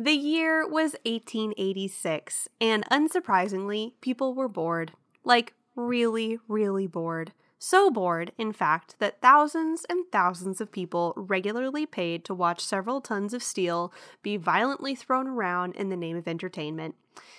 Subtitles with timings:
[0.00, 4.92] The year was 1886, and unsurprisingly, people were bored.
[5.24, 7.34] Like, really, really bored.
[7.58, 13.02] So bored, in fact, that thousands and thousands of people regularly paid to watch several
[13.02, 13.92] tons of steel
[14.22, 16.94] be violently thrown around in the name of entertainment.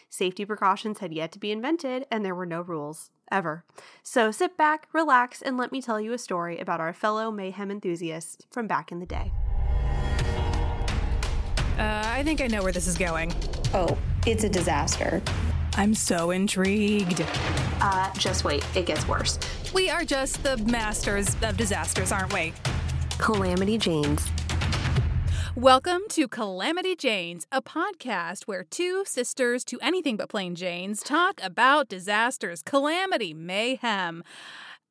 [0.07, 3.09] Safety precautions had yet to be invented, and there were no rules.
[3.31, 3.65] Ever.
[4.03, 7.71] So sit back, relax, and let me tell you a story about our fellow mayhem
[7.71, 9.31] enthusiasts from back in the day.
[11.77, 13.33] Uh, I think I know where this is going.
[13.73, 13.97] Oh,
[14.27, 15.21] it's a disaster.
[15.75, 17.25] I'm so intrigued.
[17.79, 19.39] Uh, just wait, it gets worse.
[19.73, 22.53] We are just the masters of disasters, aren't we?
[23.17, 24.29] Calamity Janes.
[25.55, 31.39] Welcome to Calamity Janes, a podcast where two sisters to anything but plain Janes talk
[31.43, 34.23] about disasters, calamity, mayhem.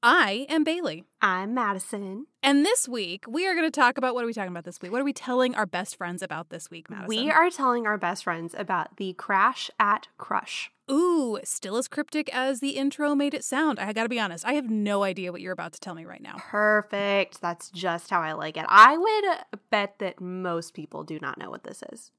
[0.02, 1.04] I am Bailey.
[1.20, 2.27] I'm Madison.
[2.42, 4.80] And this week, we are going to talk about what are we talking about this
[4.80, 4.90] week?
[4.90, 7.09] What are we telling our best friends about this week, Madison?
[7.09, 10.70] We are telling our best friends about the crash at Crush.
[10.90, 13.78] Ooh, still as cryptic as the intro made it sound.
[13.78, 16.06] I got to be honest, I have no idea what you're about to tell me
[16.06, 16.37] right now.
[16.38, 17.43] Perfect.
[17.43, 18.65] That's just how I like it.
[18.68, 22.10] I would bet that most people do not know what this is.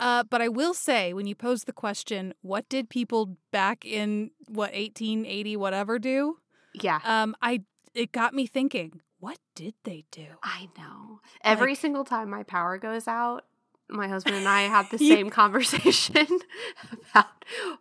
[0.00, 4.32] Uh, but I will say, when you pose the question, what did people back in
[4.48, 6.38] what 1880 whatever do?
[6.82, 7.00] Yeah.
[7.04, 7.62] Um, I
[7.94, 10.26] it got me thinking, what did they do?
[10.42, 11.20] I know.
[11.42, 13.44] Every Like- single time my power goes out,
[13.88, 16.26] my husband and I have the same conversation
[17.14, 17.26] about,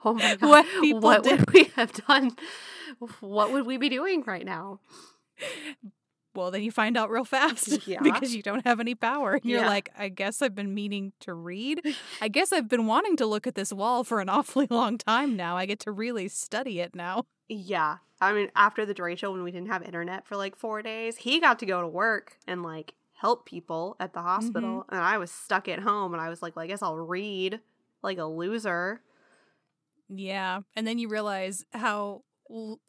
[0.05, 0.65] oh my God, What
[1.03, 1.39] what did.
[1.41, 2.31] would we have done?
[3.19, 4.79] What would we be doing right now?
[6.33, 8.01] Well, then you find out real fast Yeah.
[8.01, 9.33] because you don't have any power.
[9.35, 9.67] And You're Yeah.
[9.67, 11.81] like, I guess I've been meaning to read.
[12.21, 15.35] I guess I've been wanting to look at this wall for an awfully long time
[15.37, 15.55] now.
[15.57, 17.25] I get to really study it now.
[17.47, 17.97] Yeah.
[18.21, 21.39] I mean, after the derecho, when we didn't have internet for like four days, he
[21.39, 24.81] got to go to work and like help people at the hospital.
[24.81, 24.95] Mm-hmm.
[24.95, 27.59] And I was stuck at home and I was like, well, I guess I'll read
[28.01, 29.01] like a loser.
[30.09, 30.61] Yeah.
[30.75, 32.23] And then you realize how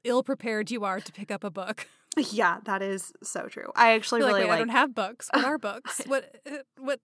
[0.05, 1.89] ill prepared you are to pick up a book.
[2.31, 3.71] Yeah, that is so true.
[3.77, 5.29] I actually You're like, really wait, I don't have books.
[5.35, 6.01] What are books?
[6.07, 6.99] what uh, what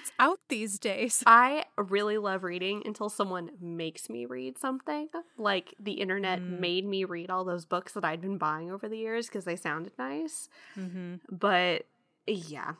[0.00, 1.22] what's out these days?
[1.26, 5.08] I really love reading until someone makes me read something.
[5.36, 6.58] Like the internet Mm.
[6.58, 9.56] made me read all those books that I'd been buying over the years because they
[9.56, 10.48] sounded nice.
[10.74, 11.16] Mm-hmm.
[11.30, 11.86] But
[12.26, 12.72] yeah.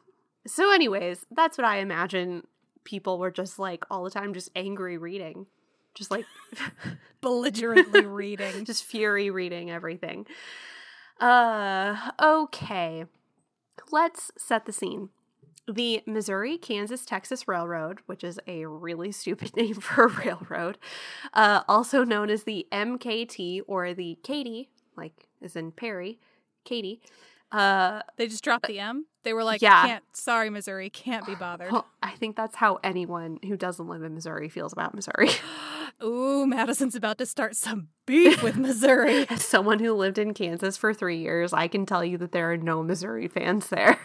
[0.46, 2.46] So, anyways, that's what I imagine
[2.84, 5.44] people were just like all the time, just angry reading.
[5.94, 6.24] Just like
[7.20, 8.64] Belligerently reading.
[8.64, 10.26] just fury reading everything.
[11.20, 13.04] Uh, okay.
[13.90, 15.10] Let's set the scene.
[15.66, 20.78] The Missouri Kansas Texas Railroad, which is a really stupid name for a railroad,
[21.34, 26.18] uh, also known as the MKT or the Katy, like as in Perry,
[26.64, 27.00] Katy.
[27.52, 29.06] Uh, They just dropped the M.
[29.22, 29.86] They were like, Yeah.
[29.86, 31.72] can't, sorry, Missouri, can't be bothered.
[31.72, 35.30] well, I think that's how anyone who doesn't live in Missouri feels about Missouri.
[36.02, 39.26] Ooh, Madison's about to start some beef with Missouri.
[39.28, 42.50] As someone who lived in Kansas for three years, I can tell you that there
[42.52, 43.98] are no Missouri fans there.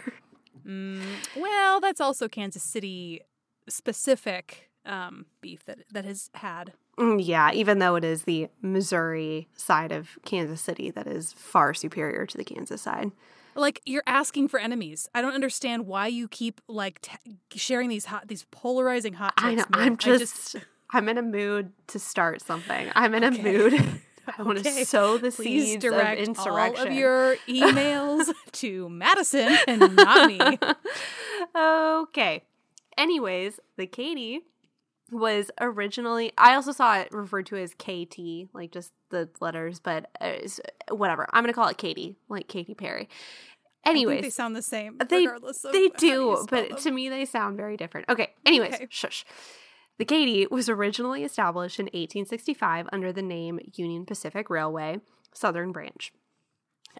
[0.66, 1.02] Mm,
[1.36, 3.20] well, that's also Kansas City
[3.68, 6.72] specific um, beef that that has had.
[6.98, 11.74] Mm, yeah, even though it is the Missouri side of Kansas City that is far
[11.74, 13.12] superior to the Kansas side.
[13.54, 15.08] Like you're asking for enemies.
[15.14, 19.46] I don't understand why you keep like t- sharing these hot, these polarizing hot takes.
[19.46, 19.64] I know.
[19.72, 20.56] I'm I just,
[20.90, 22.90] I'm in a mood to start something.
[22.94, 23.40] I'm in Okay.
[23.40, 23.74] a mood.
[24.38, 24.80] I want Okay.
[24.80, 26.80] to sow the Please seeds direct of insurrection.
[26.80, 30.58] all of your emails to Madison and not me.
[31.56, 32.42] okay.
[32.98, 34.40] Anyways, the Katy
[35.12, 40.10] was originally I also saw it referred to as KT, like just the letters, but
[40.20, 40.32] uh,
[40.90, 41.26] whatever.
[41.32, 43.08] I'm gonna call it Katy, like Katy Perry.
[43.84, 44.98] I think Anyways, they sound the same.
[45.08, 46.78] they regardless of they do, but them.
[46.78, 48.08] to me they sound very different.
[48.08, 48.30] Okay.
[48.44, 48.86] Anyways, Okay.
[48.90, 49.24] shush.
[49.98, 55.00] The Katy was originally established in 1865 under the name Union Pacific Railway,
[55.32, 56.12] Southern Branch.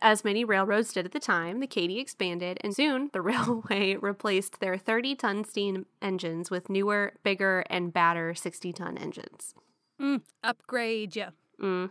[0.03, 4.61] As many railroads did at the time, the Katy expanded, and soon the railway replaced
[4.61, 9.55] their 30 ton steam engines with newer, bigger, and badder 60 ton engines.
[10.01, 11.31] Mm, upgrade ya.
[11.59, 11.87] hmm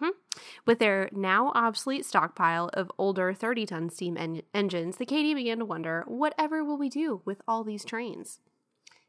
[0.67, 5.59] With their now obsolete stockpile of older 30 ton steam en- engines, the Katy began
[5.59, 8.39] to wonder whatever will we do with all these trains?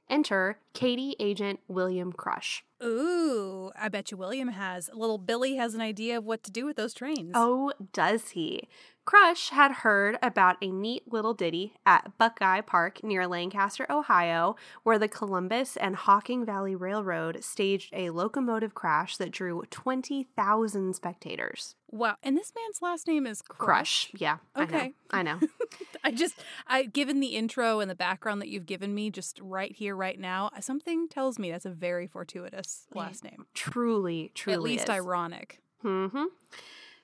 [0.08, 2.64] Enter Katy agent William Crush.
[2.82, 4.88] Ooh, I bet you William has.
[4.92, 7.32] Little Billy has an idea of what to do with those trains.
[7.34, 8.68] Oh, does he?
[9.06, 14.98] Crush had heard about a neat little ditty at Buckeye Park near Lancaster, Ohio, where
[14.98, 21.76] the Columbus and Hocking Valley Railroad staged a locomotive crash that drew 20,000 spectators.
[21.88, 22.16] wow.
[22.20, 24.08] And this man's last name is Crush.
[24.08, 24.10] Crush.
[24.20, 24.38] Yeah.
[24.56, 24.94] Okay.
[25.12, 25.38] I know.
[25.38, 25.48] I know.
[26.04, 26.34] I just,
[26.66, 30.18] I given the intro and the background that you've given me, just right here, right
[30.18, 33.46] now, something tells me that's a very fortuitous last name.
[33.54, 34.54] Truly, truly.
[34.54, 34.90] At least is.
[34.90, 35.60] ironic.
[35.84, 36.24] Mm-hmm.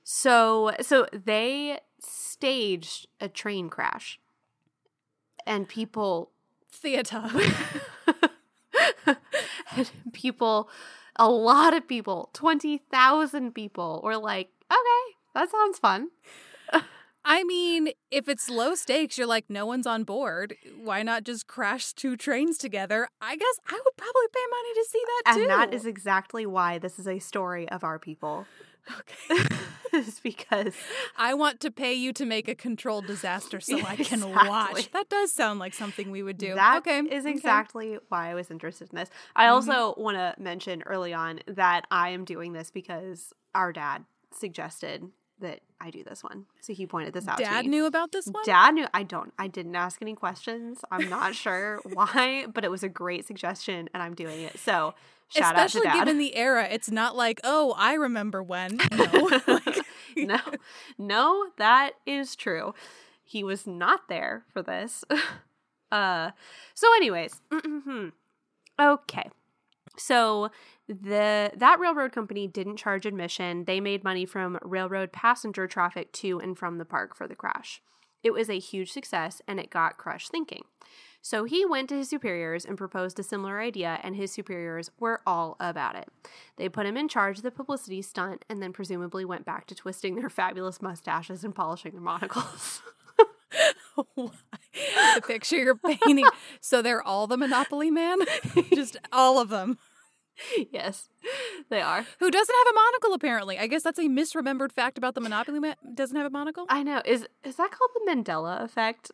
[0.03, 4.19] So, so they staged a train crash,
[5.47, 6.31] and people,
[6.71, 7.29] Theater.
[9.77, 10.69] and people,
[11.17, 16.09] a lot of people, twenty thousand people, were like, "Okay, that sounds fun."
[17.25, 20.57] I mean, if it's low stakes, you're like, no one's on board.
[20.83, 23.09] Why not just crash two trains together?
[23.21, 25.41] I guess I would probably pay money to see that too.
[25.43, 28.47] And that is exactly why this is a story of our people.
[28.99, 29.57] okay.
[29.93, 30.75] is because
[31.17, 34.49] I want to pay you to make a controlled disaster so I can Exactly.
[34.49, 34.91] watch.
[34.93, 36.55] That does sound like something we would do.
[36.55, 36.99] That okay.
[36.99, 37.19] is okay.
[37.19, 37.29] Mm-hmm.
[37.29, 39.11] exactly why I was interested in this.
[39.37, 44.05] I also want to mention early on that I am doing this because our dad
[44.33, 45.05] suggested
[45.43, 46.47] that I do this one.
[46.61, 48.43] So he pointed this out to Dad knew about this one?
[48.44, 50.81] Dad knew I don't I didn't ask any questions.
[50.91, 54.59] I'm not sure why, but it was a great suggestion and I'm doing it.
[54.59, 54.94] So
[55.29, 55.67] shout Especially out to dad.
[55.67, 58.81] Especially given the era, it's not like, oh, I remember when.
[58.93, 59.41] No.
[59.47, 59.87] Like,
[60.17, 60.39] no,
[60.99, 62.75] no, that is true.
[63.25, 65.05] He was not there for this.
[65.91, 66.31] uh,
[66.75, 67.41] so, anyways,
[68.79, 69.31] okay.
[69.97, 70.50] So
[70.88, 73.64] the that railroad company didn't charge admission.
[73.64, 77.82] They made money from railroad passenger traffic to and from the park for the crash.
[78.23, 80.62] It was a huge success, and it got Crush thinking.
[81.25, 85.20] So he went to his superiors and proposed a similar idea, and his superiors were
[85.25, 86.08] all about it.
[86.56, 89.75] They put him in charge of the publicity stunt and then presumably went back to
[89.75, 92.82] twisting their fabulous mustaches and polishing their monocles.
[94.17, 96.26] the picture you're painting.
[96.61, 98.19] So they're all the Monopoly man?
[98.75, 99.79] Just all of them.
[100.73, 101.09] yes,
[101.71, 102.05] they are.
[102.19, 103.59] Who doesn't have a monocle, apparently.
[103.59, 105.77] I guess that's a misremembered fact about the Monopoly man.
[105.94, 106.67] Doesn't have a monocle?
[106.69, 107.03] I know.
[107.05, 109.11] Is is that called the Mandela effect?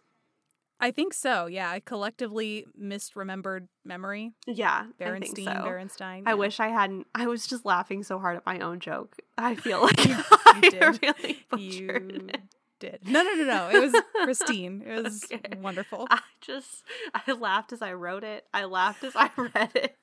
[0.81, 1.47] I think so.
[1.47, 4.33] Yeah, I collectively misremembered memory.
[4.47, 5.51] Yeah, I think Berenstein, so.
[5.51, 6.23] Berenstein.
[6.27, 7.09] I wish I hadn't.
[7.17, 9.17] I was just laughing so hard at my own joke.
[9.37, 10.15] I feel like You
[10.47, 11.03] I did.
[11.03, 12.41] really butchered you it.
[12.79, 13.01] did.
[13.09, 13.71] No, no, no, no.
[13.71, 14.83] It was pristine.
[14.87, 15.57] It was Okay.
[15.59, 16.07] wonderful.
[16.11, 18.45] I just I laughed as I wrote it.
[18.55, 19.97] I laughed as I read it.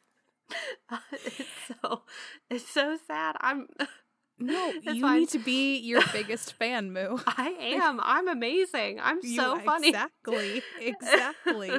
[1.11, 1.49] It's
[1.81, 2.01] so
[2.49, 3.35] it's so sad.
[3.41, 3.67] I'm
[4.37, 5.19] No, you fine.
[5.21, 7.17] need to be your biggest fan, Moo.
[7.25, 8.01] I am.
[8.03, 8.99] I'm amazing.
[9.01, 9.87] I'm You- so funny.
[9.89, 10.61] Exactly.
[10.81, 11.71] Exactly.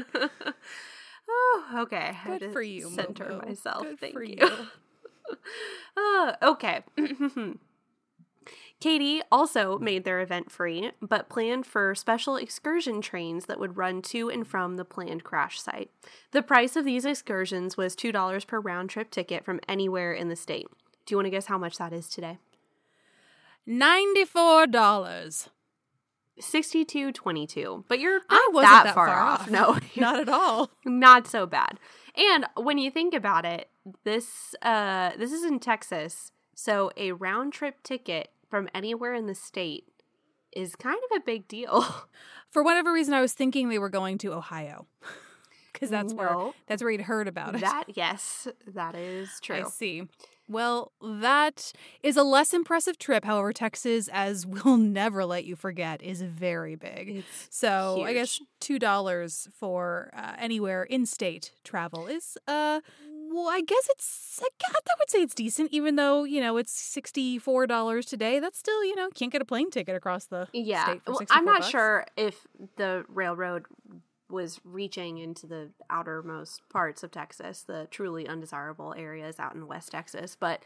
[1.28, 2.16] oh, okay.
[2.24, 3.46] Good for you, Center Momo.
[3.46, 3.82] myself.
[3.82, 4.36] Good Thank for you.
[4.40, 4.66] you.
[5.96, 6.82] Uh, okay.
[8.78, 14.02] Katy also made their event free, but planned for special excursion trains that would run
[14.02, 15.90] to and from the planned crash site.
[16.32, 20.36] The price of these excursions was $2 per round trip ticket from anywhere in the
[20.36, 20.66] state.
[21.06, 22.38] Do you want to guess how much that is today?
[23.66, 25.48] Ninety-four dollars.
[26.40, 27.84] 62.22.
[27.88, 29.40] But you're not I wasn't that, that far, far off.
[29.42, 29.50] off.
[29.50, 30.70] No, Not at all.
[30.84, 31.78] not so bad.
[32.14, 33.68] And when you think about it,
[34.04, 39.34] this uh this is in Texas, so a round trip ticket from anywhere in the
[39.34, 39.84] state
[40.52, 41.84] is kind of a big deal.
[42.50, 44.86] For whatever reason, I was thinking they were going to Ohio,
[45.72, 47.60] because that's where that's where you'd heard about it.
[47.60, 49.56] that yes, that is true.
[49.56, 50.04] I see.
[50.48, 51.72] Well, that
[52.04, 53.24] is a less impressive trip.
[53.24, 57.16] However, Texas, as we'll never let you forget, is very big.
[57.16, 62.80] It's So I guess two dollars for uh, anywhere in-state travel is, uh,
[63.36, 64.40] well, I guess it's.
[64.42, 68.40] I would say it's decent, even though you know it's sixty-four dollars today.
[68.40, 70.84] That's still you know can't get a plane ticket across the yeah.
[70.84, 71.70] state for Well, 64 I'm not bucks.
[71.70, 73.64] sure if the railroad
[74.28, 79.92] was reaching into the outermost parts of Texas, the truly undesirable areas out in West
[79.92, 80.62] Texas, but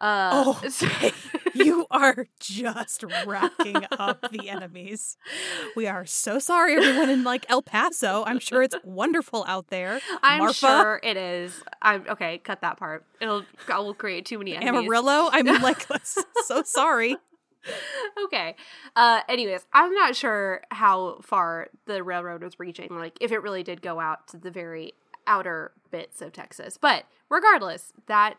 [0.00, 0.62] uh Oh,
[1.54, 5.16] You are just racking up the enemies.
[5.74, 8.24] We are so sorry, everyone in like El Paso.
[8.24, 10.00] I'm sure it's wonderful out there.
[10.22, 10.54] I'm Marfa?
[10.54, 11.60] sure it is.
[11.82, 12.38] I'm okay.
[12.38, 13.04] Cut that part.
[13.20, 13.44] It'll.
[13.68, 14.84] I will create too many enemies.
[14.84, 15.28] Amarillo.
[15.32, 15.86] I'm like,
[16.44, 17.16] so sorry.
[18.24, 18.54] okay.
[18.94, 19.20] Uh.
[19.28, 22.96] Anyways, I'm not sure how far the railroad was reaching.
[22.96, 24.94] Like, if it really did go out to the very
[25.26, 26.78] outer bits of Texas.
[26.80, 28.36] But regardless, that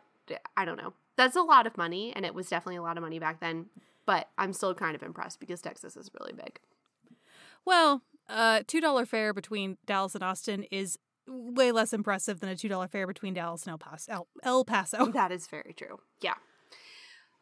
[0.56, 0.94] I don't know.
[1.18, 3.68] That's a lot of money, and it was definitely a lot of money back then.
[4.06, 6.60] But I'm still kind of impressed because Texas is really big.
[7.65, 12.56] Well, uh, two dollar fare between Dallas and Austin is way less impressive than a
[12.56, 14.12] two dollar fare between Dallas and El Paso.
[14.12, 15.06] El, El Paso.
[15.12, 16.00] That is very true.
[16.22, 16.36] Yeah.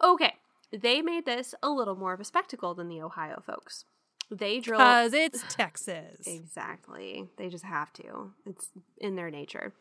[0.04, 0.34] Okay.
[0.72, 3.86] They made this a little more of a spectacle than the Ohio folks.
[4.32, 4.80] They drilled.
[4.80, 6.28] Because it's Texas.
[6.28, 7.28] Exactly.
[7.38, 8.34] They just have to.
[8.46, 9.74] It's in their nature.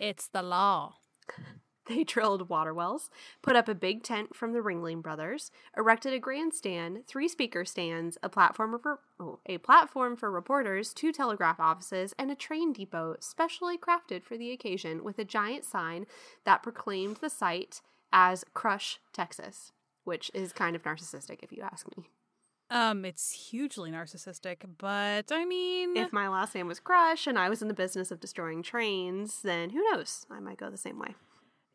[0.00, 0.94] It's the law.
[1.88, 3.10] They drilled water wells,
[3.42, 8.16] put up a big tent from the Ringling Brothers, erected a grandstand, three speaker stands,
[8.22, 13.16] a platform for oh, a platform for reporters, two telegraph offices, and a train depot
[13.18, 16.06] specially crafted for the occasion with a giant sign
[16.44, 17.80] that proclaimed the site
[18.12, 19.72] as Crush, Texas,
[20.04, 22.08] which is kind of narcissistic if you ask me.
[22.70, 27.50] Um, it's hugely narcissistic, but I mean, If my last name was Crush and I
[27.50, 30.26] was in the business of destroying trains, then who knows?
[30.30, 31.14] I might go the same way.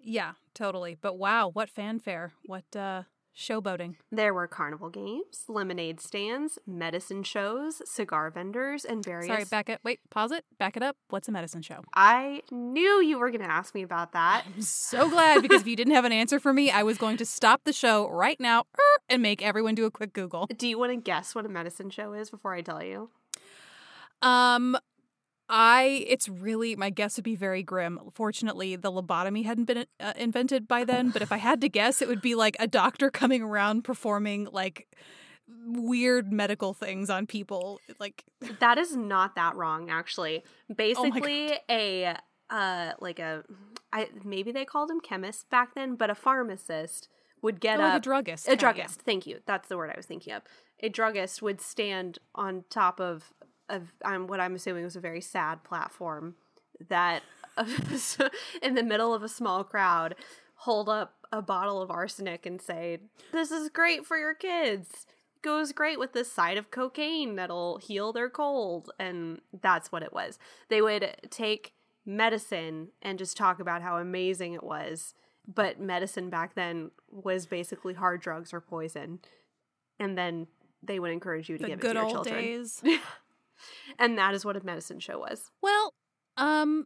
[0.08, 0.98] Yeah, totally.
[1.00, 2.32] But wow, what fanfare!
[2.46, 3.04] What uh,
[3.36, 3.96] showboating!
[4.10, 9.28] There were carnival games, lemonade stands, medicine shows, cigar vendors, and various.
[9.28, 9.82] Sorry, back it.
[9.84, 10.46] Wait, pause it.
[10.58, 10.96] Back it up.
[11.10, 11.84] What's a medicine show?
[11.94, 14.46] I knew you were going to ask me about that.
[14.46, 17.18] I'm so glad because if you didn't have an answer for me, I was going
[17.18, 20.48] to stop the show right now er, and make everyone do a quick Google.
[20.58, 23.10] Do you want to guess what a medicine show is before I tell you?
[24.22, 24.78] Um,
[25.50, 28.00] I it's really my guess would be very grim.
[28.12, 32.02] Fortunately, the lobotomy hadn't been uh, invented by then, but if I had to guess,
[32.02, 34.88] it would be like a doctor coming around performing like
[35.66, 37.80] weird medical things on people.
[38.00, 38.26] Like
[38.60, 40.44] That is not that wrong, actually.
[40.70, 42.18] Oh Basically, a
[42.50, 43.44] uh, like a,
[43.94, 47.08] I maybe they called him chemist back then, but a pharmacist
[47.42, 48.46] would get oh, like a druggist.
[48.46, 48.74] a kinda, yeah.
[48.74, 50.42] druggist thank you that's the word i was thinking of
[50.82, 53.32] a druggist would stand on top of
[53.70, 56.36] of um, what i'm assuming was a very sad platform
[56.90, 57.24] that
[58.62, 60.16] in the middle of a small crowd
[60.56, 63.00] hold up a bottle of arsenic and say
[63.32, 65.06] this is great for your kids.
[65.44, 68.92] Goes great with this side of cocaine that'll heal their cold.
[69.00, 70.40] And that's what it was.
[70.70, 71.74] They would take
[72.06, 75.14] medicine and just talk about how amazing it was
[75.48, 79.20] but medicine back then was basically hard drugs or poison.
[80.00, 80.48] And then
[80.84, 82.36] they would encourage you to The give it to your old children.
[82.36, 82.84] days.
[84.00, 85.94] and that is what a medicine show was Well,
[86.38, 86.86] um,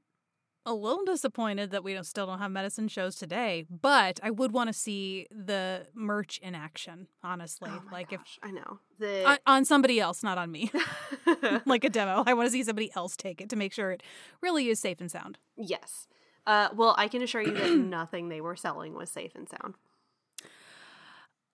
[0.65, 4.51] a little disappointed that we don't, still don't have medicine shows today, but I would
[4.51, 7.07] want to see the merch in action.
[7.23, 10.71] Honestly, Oh like gosh, i know the on, on somebody else, not on me,
[11.65, 12.23] like a demo.
[12.27, 14.03] I want to see somebody else take it to make sure it
[14.41, 15.39] really is safe and sound.
[15.57, 16.07] yes
[16.45, 19.75] uh, well i can assure you that nothing they were selling was safe and sound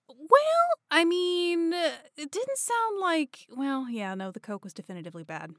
[0.08, 3.46] Well, I mean, it didn't sound like.
[3.54, 5.54] Well, yeah, no, the coke was definitively bad.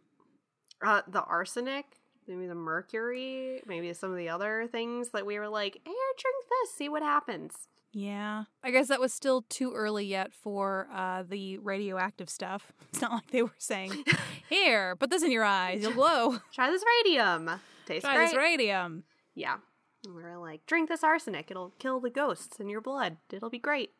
[0.86, 1.86] uh, the arsenic
[2.28, 6.46] maybe the mercury maybe some of the other things that we were like hey drink
[6.48, 11.24] this see what happens Yeah, I guess that was still too early yet for uh,
[11.28, 12.72] the radioactive stuff.
[12.90, 14.04] It's not like they were saying,
[14.50, 17.50] "Here, put this in your eyes, you'll glow." try this radium
[17.88, 19.04] tastes Try great this radium.
[19.34, 19.58] yeah
[20.06, 23.60] we were like drink this arsenic it'll kill the ghosts in your blood it'll be
[23.60, 23.92] great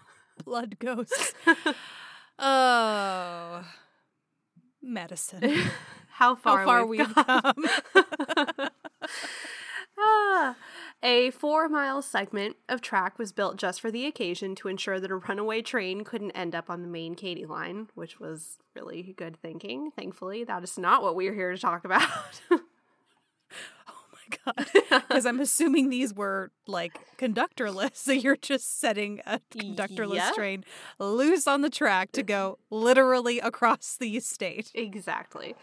[0.44, 1.34] Blood ghosts.
[2.38, 3.64] oh,
[4.82, 5.54] medicine.
[6.10, 7.54] how far, How far we've, we've come.
[7.94, 8.68] come.
[9.98, 10.56] Ah.
[11.02, 15.10] A four mile segment of track was built just for the occasion to ensure that
[15.10, 19.36] a runaway train couldn't end up on the main Katy line, which was really good
[19.36, 19.90] thinking.
[19.90, 22.08] Thankfully, that is not what we're here to talk about.
[24.44, 24.66] God!
[25.08, 30.32] Because I'm assuming these were like conductorless, so you're just setting a conductorless Yeah.
[30.34, 30.64] train
[30.98, 34.70] loose on the track to go literally across the estate.
[34.74, 35.54] exactly.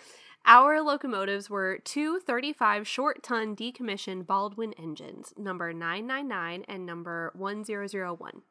[0.44, 8.42] Our locomotives were two 35 short ton decommissioned Baldwin engines, number 999 and number 1001.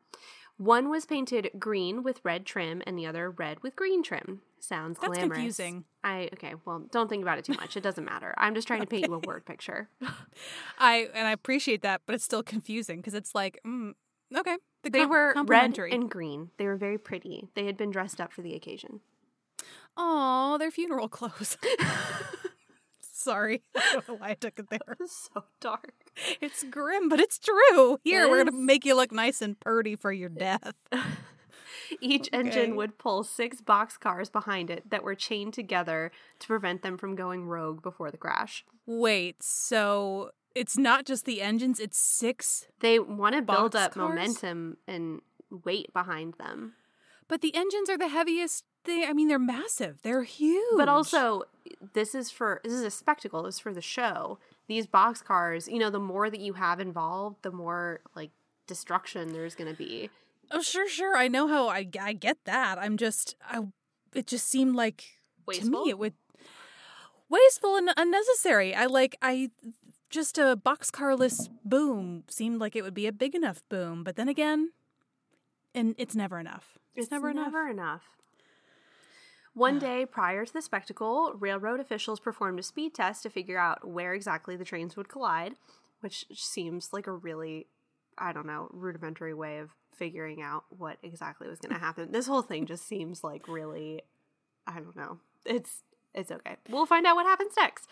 [0.61, 4.43] One was painted green with red trim and the other red with green trim.
[4.59, 5.39] Sounds That's glamorous.
[5.39, 5.85] confusing.
[6.05, 7.79] I okay, well, don't think about it too much.
[7.79, 8.35] It doesn't matter.
[8.37, 9.89] I'm just trying to paint you a word picture.
[10.79, 13.95] I and I appreciate that, but it's still confusing because it's like, mm,
[14.37, 16.51] okay, the They com- were red and green.
[16.59, 17.49] They were very pretty.
[17.55, 19.01] They had been dressed up for the occasion.
[19.97, 21.57] Oh, their funeral clothes.
[23.21, 24.97] Sorry, I don't know why I took it there.
[25.07, 25.93] so dark.
[26.41, 27.99] It's grim, but it's true.
[28.03, 30.73] Here, It we're gonna make you look nice and purty for your death.
[32.01, 32.39] Each Okay.
[32.39, 36.97] engine would pull six box cars behind it that were chained together to prevent them
[36.97, 38.65] from going rogue before the crash.
[38.87, 42.67] Wait, so it's not just the engines; it's six.
[42.81, 43.97] They want to build up cars?
[43.97, 45.21] momentum and
[45.65, 46.75] weight behind them.
[47.29, 48.65] But the engines are the heaviest.
[48.85, 49.05] Thing.
[49.09, 49.99] I mean, they're massive.
[50.03, 50.77] They're huge.
[50.77, 51.43] But also,
[51.93, 53.43] this is for this is a spectacle.
[53.43, 54.39] This is for the show.
[54.69, 58.31] These box cars, you know, the more that you have involved, the more like
[58.67, 60.11] destruction there's going to be.
[60.51, 61.17] oh, sure, sure.
[61.17, 61.69] I know how.
[61.69, 62.79] I I get that.
[62.79, 63.37] I'm just.
[63.49, 63.67] I.
[64.15, 65.05] It just seemed like
[65.53, 66.15] to me it would
[67.29, 68.75] wasteful and unnecessary.
[68.75, 69.17] I like.
[69.21, 69.51] I
[70.11, 74.29] just a boxcarless boom seemed like it would be a big enough boom, but then
[74.29, 74.73] again,
[75.75, 76.79] and it's never enough.
[76.97, 77.53] It's, never enough.
[77.53, 78.03] Never enough.
[79.55, 83.87] One day prior to the spectacle, railroad officials performed a speed test to figure out
[83.87, 85.55] where exactly the trains would collide.
[86.01, 87.67] which seems like a really,
[88.17, 92.11] I don't know, rudimentary way of figuring out what exactly was going to happen.
[92.11, 94.03] This whole thing just seems like really,
[94.67, 95.19] I don't know.
[95.45, 95.83] It's
[96.15, 96.57] it's okay.
[96.69, 97.87] We'll find out what happens next.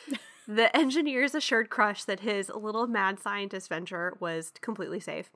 [0.48, 5.30] the engineers assured Crush that his little mad scientist venture was completely safe.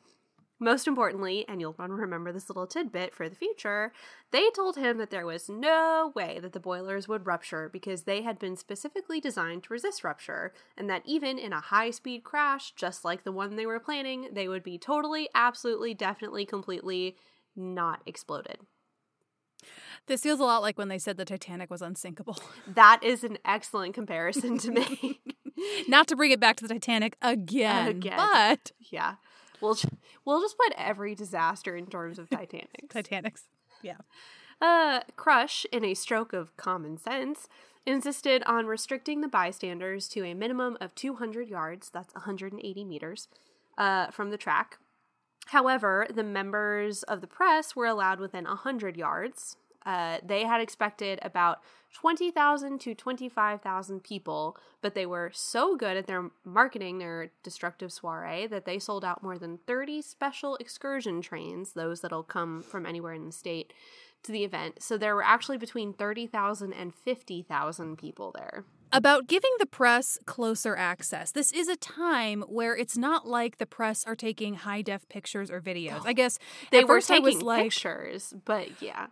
[0.59, 3.93] Most importantly, and you'll want to remember this little tidbit for the future,
[4.31, 8.23] they told him that there was no way that the boilers would rupture because they
[8.23, 12.73] had been specifically designed to resist rupture, and that even in a high speed crash,
[12.73, 17.17] just like the one they were planning, they would be totally, absolutely, definitely, completely
[17.55, 18.59] not exploded.
[20.07, 22.39] This feels a lot like when they said the Titanic was unsinkable.
[22.67, 25.21] That is an excellent comparison to make.
[25.89, 28.17] Not to bring it back to the Titanic again, Again.
[28.17, 29.15] but yeah.
[29.61, 29.89] We'll ju-
[30.25, 32.89] we'll just put every disaster in terms of Titanic.
[32.91, 33.45] Titanic's.
[33.83, 33.99] Yeah.
[34.61, 37.49] Uh, Crush, in a stroke of common sense,
[37.85, 43.29] insisted on restricting the bystanders to a minimum of 200 yards, that's 180 meters,
[43.79, 44.79] uh, from the track.
[45.47, 49.57] However, the members of the press were allowed within 100 yards.
[49.87, 51.61] Uh, they had expected about
[51.95, 58.47] 20,000 to 25,000 people, but they were so good at their marketing their destructive soiree
[58.49, 63.15] that they sold out more than 30 special excursion trains, those that'll come from anywhere
[63.15, 63.73] in the state,
[64.25, 64.83] to the event.
[64.83, 68.65] So there were actually between 30,000 and 50,000 people there.
[68.93, 71.33] About giving the press closer access.
[71.33, 75.51] This is a time where it's not like the press are taking high def pictures
[75.51, 76.03] or videos.
[76.05, 76.39] I guess
[76.71, 79.07] They were first I was taking like, pictures, but yeah.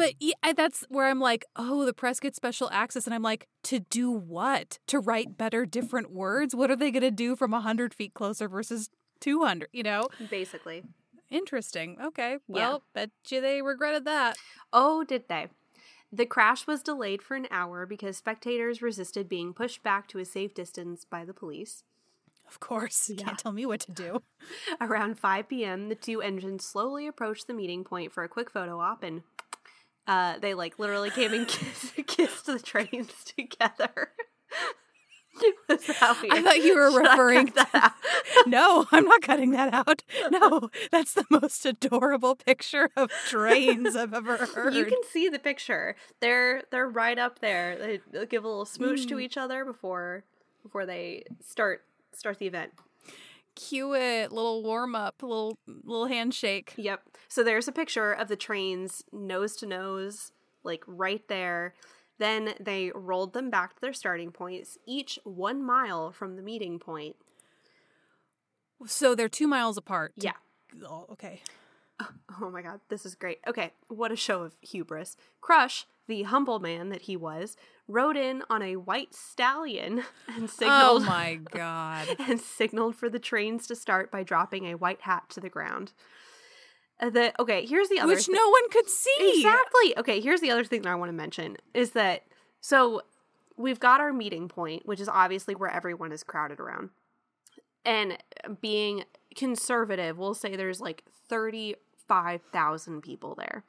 [0.00, 3.06] But yeah, that's where I'm like, oh, the press gets special access.
[3.06, 4.78] And I'm like, to do what?
[4.86, 6.54] To write better, different words?
[6.54, 8.88] What are they going to do from 100 feet closer versus
[9.20, 9.68] 200?
[9.72, 10.08] You know?
[10.30, 10.84] Basically.
[11.28, 11.98] Interesting.
[12.02, 12.32] Okay.
[12.32, 12.38] Yeah.
[12.48, 14.36] Well, bet you they regretted that.
[14.72, 15.48] Oh, did they?
[16.10, 20.24] The crash was delayed for an hour because spectators resisted being pushed back to a
[20.24, 21.84] safe distance by the police.
[22.48, 23.08] Of course.
[23.08, 23.26] You Yeah.
[23.26, 24.22] Can't tell me what to do.
[24.80, 28.80] Around 5 p.m., the two engines slowly approached the meeting point for a quick photo
[28.80, 29.22] op, and
[30.06, 34.10] uh, they like literally came and kissed, kissed the trains together.
[35.68, 36.34] Was that weird?
[36.34, 37.92] I thought you were Should referring that to- out?
[38.46, 40.02] No, I'm not cutting that out.
[40.30, 44.74] No, that's the most adorable picture of trains I've ever heard.
[44.74, 45.94] You can see the picture.
[46.20, 47.76] They're they're right up there.
[48.12, 49.08] They give a little smooch Mm.
[49.10, 50.24] to each other before
[50.62, 52.72] before they start start the event.
[53.54, 56.74] Cue it, little warm up, little little handshake.
[56.76, 57.02] Yep.
[57.28, 60.32] So there's a picture of the trains nose to nose,
[60.64, 61.74] like right there.
[62.18, 66.78] Then they rolled them back to their starting points, each one mile from the meeting
[66.78, 67.16] point.
[68.86, 70.12] So they're two miles apart.
[70.16, 70.32] Yeah.
[70.84, 71.42] Oh, okay.
[72.00, 72.08] Oh,
[72.42, 73.38] oh my god, this is great.
[73.46, 75.16] Okay, what a show of hubris.
[75.40, 80.02] Crush, the humble man that he was, rode in on a white stallion
[80.36, 81.02] and signaled.
[81.02, 82.08] Oh my god.
[82.18, 85.92] and signaled for the trains to start by dropping a white hat to the ground.
[86.98, 89.34] Uh, the okay, here's the other Which thi- no one could see.
[89.36, 89.96] Exactly.
[89.96, 92.24] Okay, here's the other thing that I want to mention is that
[92.60, 93.02] so
[93.56, 96.90] we've got our meeting point, which is obviously where everyone is crowded around.
[97.84, 98.18] And
[98.60, 99.04] being
[99.36, 103.64] conservative, we'll say there's like 35,000 people there.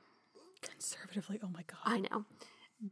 [0.62, 1.80] Conservatively, oh my god.
[1.86, 2.26] I know.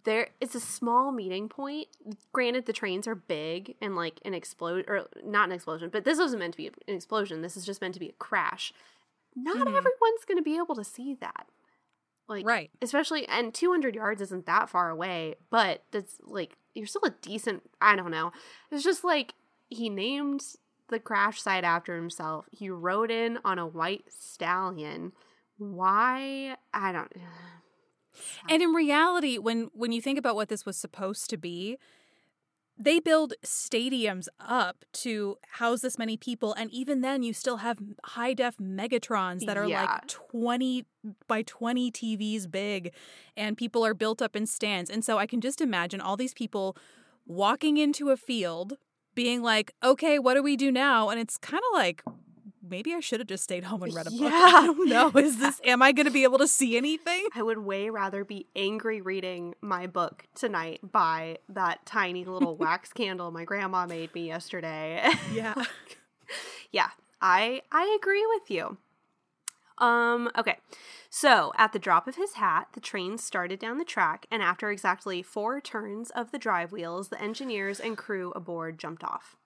[0.04, 1.88] There it's a small meeting point.
[2.32, 6.20] Granted the trains are big and like an explode or not an explosion, but this
[6.20, 7.42] wasn't meant to be an explosion.
[7.42, 8.72] This is just meant to be a crash.
[9.36, 9.62] Not Mhm.
[9.78, 11.48] everyone's going to be able to see that.
[12.28, 12.70] Like Right.
[12.82, 17.68] especially and 200 yards isn't that far away but that's like you're still a decent
[17.82, 18.32] i don't know
[18.70, 19.34] it's just like
[19.68, 20.44] he named
[20.90, 25.12] the crash site after himself he rode in on a white stallion
[25.60, 27.12] why i don't
[28.50, 31.78] And in reality, when when you think about what this was supposed to be,
[32.78, 37.78] they build stadiums up to house this many people, and even then, you still have
[38.04, 39.82] high def megatrons that are Yeah.
[39.84, 40.86] like twenty
[41.28, 42.92] by twenty TVs big,
[43.38, 44.90] and people are built up in stands.
[44.90, 46.76] And so I can just imagine all these people
[47.26, 48.74] walking into a field,
[49.16, 52.04] being like, "Okay, what do we do now?" And it's kind of like.
[52.68, 54.20] Maybe I should have just stayed home and read a book.
[54.22, 54.30] Yeah.
[54.32, 55.10] I don't know.
[55.20, 55.62] Is this?
[55.66, 57.28] Am I going to be able to see anything?
[57.34, 62.92] i would way rather be angry reading my book tonight by that tiny little wax
[62.92, 65.54] candle my grandma made me yesterday Yeah.
[66.72, 66.90] yeah,
[67.22, 68.78] I I agree with you.
[69.78, 70.58] Um, okay.
[71.10, 74.70] So, at the drop of his hat, the train started down the track, and after
[74.70, 79.38] exactly four turns of the drive wheels, the engineers and crew aboard jumped off.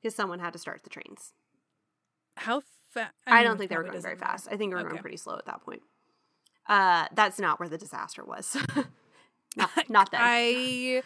[0.00, 1.32] Because someone had to start the trains.
[2.38, 3.12] How fast?
[3.26, 4.48] I, don't think they were going very fast.
[4.50, 5.82] I think they were going pretty slow at that point.
[6.68, 8.56] Uh, that's not where the disaster was.
[9.56, 10.20] not, not then.
[10.22, 11.02] I,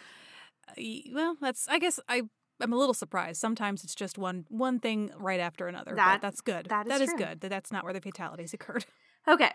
[0.77, 1.67] I- well, that's.
[1.67, 2.23] I guess I
[2.59, 3.39] I'm a little surprised.
[3.41, 5.95] Sometimes it's just one one thing right after another.
[5.95, 6.67] That- but that's good.
[6.69, 7.41] that is that is good.
[7.41, 8.85] That that's not where the fatalities occurred.
[9.25, 9.51] Okay,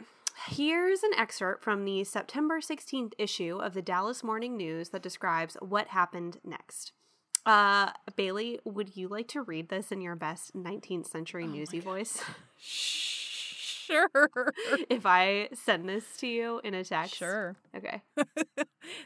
[0.48, 5.58] here's an excerpt from the September 16th issue of the Dallas Morning News that describes
[5.60, 6.92] what happened next.
[7.48, 11.80] Uh, Bailey, would you like to read this in your best 19th century Oh newsy
[11.80, 12.20] voice?
[13.88, 14.52] sure.
[14.90, 17.16] If I send this to you in a text.
[17.16, 17.56] Sure.
[17.76, 18.02] Okay.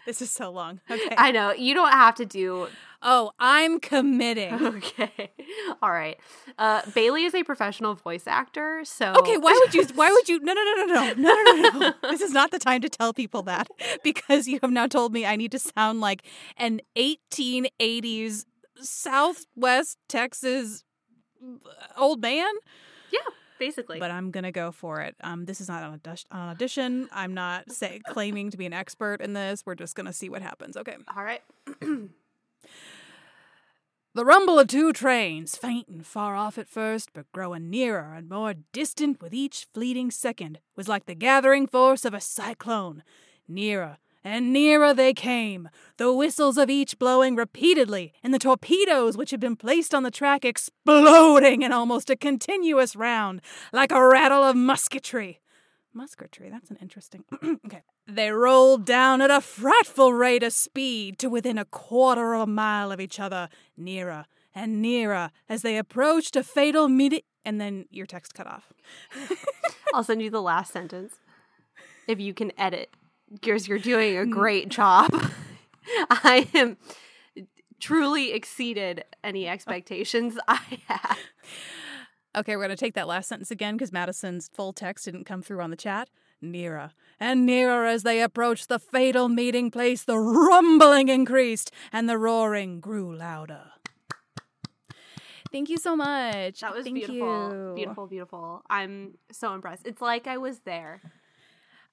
[0.06, 0.80] this is so long.
[0.90, 1.14] Okay.
[1.18, 1.52] I know.
[1.52, 2.68] You don't have to do
[3.02, 4.54] Oh, I'm committing.
[4.82, 5.30] Okay.
[5.82, 6.18] All right.
[6.58, 10.38] Uh, Bailey is a professional voice actor, so Okay, why would you why would you
[10.40, 11.12] No, no, no, no, no.
[11.14, 11.94] No, no, no, no.
[12.10, 13.68] this is not the time to tell people that
[14.02, 16.22] because you have now told me I need to sound like
[16.56, 18.44] an 1880s
[18.80, 20.84] Southwest Texas
[21.42, 21.56] uh,
[21.96, 22.52] old man.
[23.12, 23.18] Yeah
[23.62, 24.00] basically.
[24.00, 25.14] But I'm gonna go for it.
[25.22, 27.08] Um, this is not an audi- an audition.
[27.12, 29.62] I'm not say, claiming to be an expert in this.
[29.64, 30.76] We're just gonna see what happens.
[30.76, 30.96] Okay.
[31.16, 31.42] All right.
[34.14, 38.28] The rumble of two trains, faint and far off at first, but growing nearer and
[38.28, 43.04] more distant with each fleeting second, was like the gathering force of a cyclone.
[43.48, 49.30] Nearer and nearer they came, the whistles of each blowing repeatedly, and the torpedoes which
[49.30, 53.40] had been placed on the track exploding in almost a continuous round,
[53.72, 55.40] like a rattle of musketry.
[55.94, 57.24] Musketry, that's an interesting.
[57.66, 57.82] okay.
[58.06, 62.46] They rolled down at a frightful rate of speed to within a quarter of a
[62.46, 67.20] mile of each other, nearer and nearer as they approached a fatal meeting.
[67.44, 68.72] And then your text cut off.
[69.94, 71.16] I'll send you the last sentence
[72.06, 72.90] if you can edit,
[73.32, 74.30] because you're doing a mm.
[74.30, 75.10] great job.
[76.10, 76.76] I am
[77.80, 81.16] truly exceeded any expectations I had.
[82.34, 85.42] Okay, we're going to take that last sentence again because Madison's full text didn't come
[85.42, 86.08] through on the chat.
[86.40, 92.18] Nearer and nearer as they approached the fatal meeting place, the rumbling increased and the
[92.18, 93.72] roaring grew louder.
[95.52, 96.60] Thank you so much.
[96.60, 97.52] That was Thank beautiful.
[97.52, 97.72] you.
[97.76, 98.62] Beautiful, beautiful.
[98.70, 99.86] I'm so impressed.
[99.86, 101.00] It's like I was there.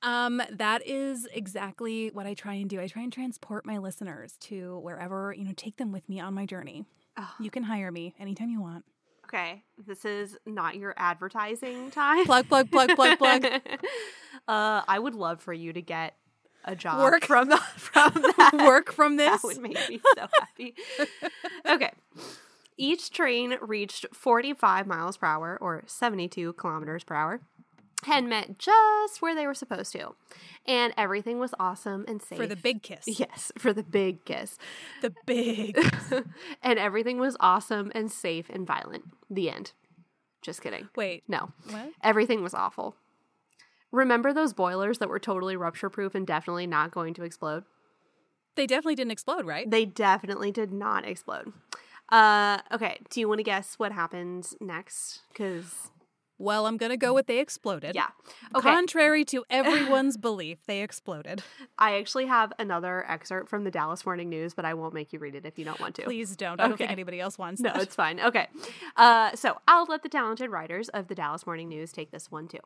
[0.01, 2.79] Um, that is exactly what I try and do.
[2.79, 6.33] I try and transport my listeners to wherever, you know, take them with me on
[6.33, 6.85] my journey.
[7.17, 8.85] Oh, You can hire me anytime you want.
[9.25, 12.25] okay, this is not your advertising time.
[12.25, 13.45] Plug, plug, plug, plug, plug.
[14.47, 16.15] uh, I would love for you to get
[16.65, 17.25] a job Work.
[17.25, 18.51] from the, from that.
[18.65, 19.41] Work from this.
[19.41, 20.75] That would make me so happy.
[21.69, 21.91] okay.
[22.77, 27.41] Each train reached 45 miles per hour or 72 kilometers per hour
[28.07, 30.15] and met just where they were supposed to.
[30.65, 32.37] And everything was awesome and safe.
[32.37, 33.05] for the big kiss.
[33.19, 34.57] Yes, for the big kiss.
[35.01, 35.77] The big.
[36.63, 39.05] and everything was awesome and safe and violent.
[39.29, 39.73] The end.
[40.41, 40.89] Just kidding.
[40.95, 41.23] Wait.
[41.27, 41.51] No.
[41.69, 41.91] What?
[42.03, 42.95] Everything was awful.
[43.91, 47.63] Remember those boilers that were totally rupture proof and definitely not going to explode?
[48.55, 49.69] They definitely didn't explode, right?
[49.69, 51.53] They definitely did not explode.
[52.09, 52.99] Uh, okay.
[53.09, 55.21] Do you want to guess what happened next?
[55.31, 55.91] Because
[56.39, 57.93] Well, I'm gonna go with they exploded.
[57.93, 58.07] yeah.
[58.55, 58.67] Okay.
[58.67, 61.43] Contrary to everyone's belief, they exploded.
[61.77, 65.19] I actually have another excerpt from the Dallas Morning News, but I won't make you
[65.19, 66.03] read it if you don't want to.
[66.03, 66.59] Please don't.
[66.59, 67.81] I don't think anybody else wants No, that.
[67.83, 68.19] it's fine.
[68.21, 68.47] Okay.
[68.95, 72.47] Uh, so I'll let the talented writers of the Dallas Morning News take this one
[72.47, 72.59] too.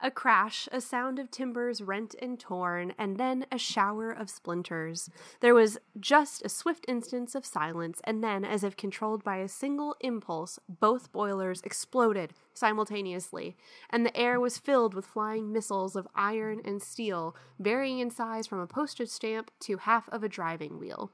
[0.00, 5.10] A crash, a sound of timbers rent and torn, and then a shower of splinters.
[5.40, 9.48] There was just a swift instance of silence, and then, as if controlled by a
[9.48, 13.56] single impulse, both boilers exploded simultaneously,
[13.90, 18.46] and the air was filled with flying missiles of iron and steel, varying in size
[18.46, 21.10] from a postage stamp to half of a driving wheel.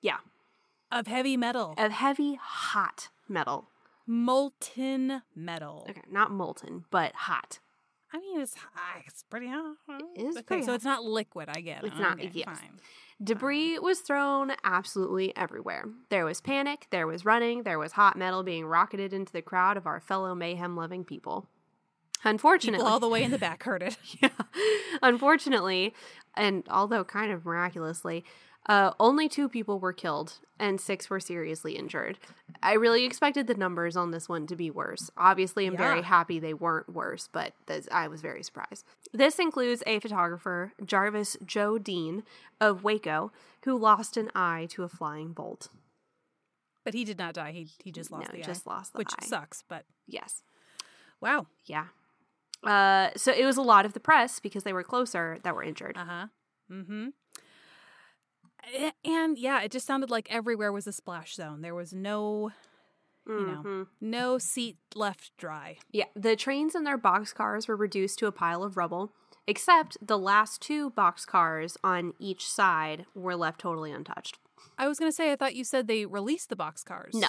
[0.00, 0.18] Yeah,
[0.92, 1.74] Of heavy metal.
[1.78, 3.70] of heavy, hot metal.
[4.06, 5.86] Molten metal.
[5.88, 7.58] Okay, not molten, but hot.
[8.12, 9.02] I mean, it's hot.
[9.06, 9.76] It's pretty hot.
[10.16, 10.74] It is okay, pretty so hot.
[10.76, 11.48] it's not liquid.
[11.54, 11.88] I get it.
[11.88, 12.46] It's not- Okay, yes.
[12.58, 12.78] Fine.
[13.22, 15.84] Debris was thrown absolutely everywhere.
[16.10, 19.76] There was panic, there was running, there was hot metal being rocketed into the crowd
[19.76, 21.48] of our fellow mayhem loving people.
[22.24, 23.96] Unfortunately, People all the way in the back heard it.
[24.22, 24.30] yeah.
[25.02, 25.94] Unfortunately,
[26.36, 28.24] and although kind of miraculously,
[28.66, 32.18] uh, only two people were killed and six were seriously injured.
[32.62, 35.10] I really expected the numbers on this one to be worse.
[35.16, 38.84] Obviously, I'm very happy they weren't worse, but this, I was very surprised.
[39.12, 42.22] This includes a photographer, Jarvis Joe Deane
[42.60, 43.32] of Waco,
[43.64, 45.68] who lost an eye to a flying bolt.
[46.84, 47.52] But he did not die.
[47.52, 49.24] He he just lost No, the just eye, lost the which eye.
[49.26, 49.64] sucks.
[49.66, 50.42] But Yes.
[51.20, 51.46] wow.
[51.64, 51.86] Yeah.
[52.62, 55.62] Uh, so it was a lot of the press because they were closer that were
[55.62, 55.96] injured.
[55.96, 56.26] Uh huh.
[56.70, 57.08] Mm-hmm.
[59.04, 61.60] And yeah, it just sounded like everywhere was a splash zone.
[61.62, 62.52] There was no,
[63.26, 63.86] you know, Mhm.
[64.00, 65.78] no seat left dry.
[65.90, 69.12] Yeah, the trains and their boxcars were reduced to a pile of rubble,
[69.46, 74.38] except the last two boxcars on each side were left totally untouched.
[74.78, 77.14] I was going to say, I thought you said they released the boxcars.
[77.14, 77.28] No.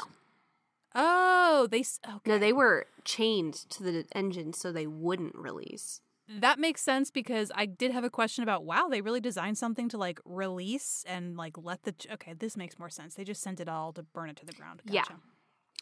[0.95, 1.81] Oh, they.
[1.81, 2.19] Okay.
[2.25, 6.01] No, they were chained to the engine so they wouldn't release.
[6.27, 9.89] That makes sense because I did have a question about wow, they really designed something
[9.89, 11.91] to like release and like let the.
[11.91, 13.15] ch- Okay, this makes more sense.
[13.15, 14.81] They just sent it all to burn it to the ground.
[14.85, 15.03] Yeah.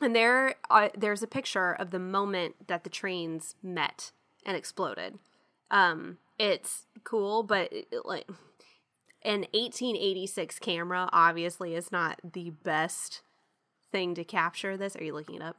[0.01, 4.11] And there, uh, there's a picture of the moment that the trains met
[4.45, 5.19] and exploded.
[5.71, 8.27] Um, it's cool, but it, like
[9.23, 13.21] an 1886 camera obviously is not the best
[13.91, 14.95] thing to capture this.
[14.95, 15.57] Are you looking it up?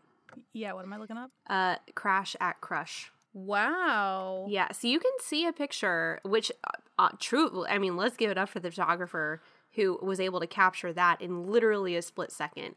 [0.53, 0.73] Yeah.
[0.73, 1.31] What am I looking up?
[1.49, 3.11] Uh, crash at crush.
[3.35, 4.47] Wow.
[4.47, 7.67] Yeah, so you can see a picture, which uh, uh, true.
[7.67, 9.41] I mean, let's give it up for the photographer
[9.73, 12.77] who was able to capture that in literally a split second.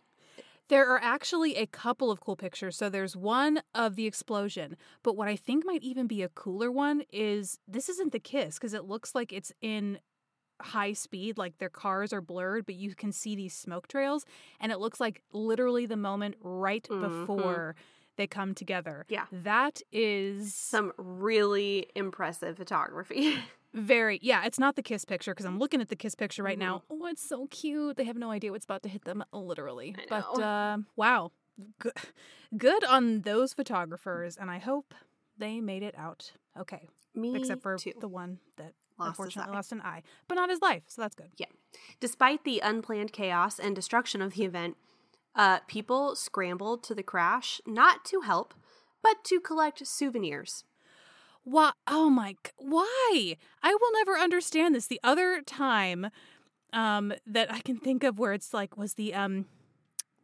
[0.69, 2.77] There are actually a couple of cool pictures.
[2.77, 6.71] So there's one of the explosion, but what I think might even be a cooler
[6.71, 9.99] one is this isn't the kiss because it looks like it's in
[10.61, 14.25] high speed, like their cars are blurred, but you can see these smoke trails,
[14.59, 16.99] and it looks like literally the moment right Mhm.
[16.99, 17.75] before
[18.17, 19.05] they come together.
[19.07, 19.25] Yeah.
[19.31, 23.37] That is Some really impressive photography.
[23.73, 26.57] very yeah, it's not the kiss picture because I'm looking at the kiss picture right
[26.57, 26.83] now.
[26.89, 27.95] Oh, it's so cute.
[27.95, 29.95] They have no idea what's about to hit them literally.
[30.09, 31.31] But uh, wow.
[31.79, 31.93] Good,
[32.57, 34.93] good on those photographers and I hope
[35.37, 37.93] they made it out okay, Me except for too.
[37.99, 40.83] the one that Lost unfortunately lost an eye, but not his life.
[40.87, 41.29] So that's good.
[41.37, 41.45] Yeah.
[41.99, 44.75] Despite the unplanned chaos and destruction of the event,
[45.35, 48.53] uh, people scrambled to the crash not to help,
[49.03, 50.63] but to collect souvenirs.
[51.43, 51.71] Why?
[51.87, 52.35] Oh my!
[52.57, 53.37] Why?
[53.63, 54.87] I will never understand this.
[54.87, 56.07] The other time,
[56.73, 59.45] um, that I can think of where it's like was the um,